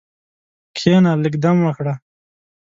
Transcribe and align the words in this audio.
کښېنه، 0.75 1.11
لږ 1.23 1.33
دم 1.43 1.57
وکړه. 1.67 1.93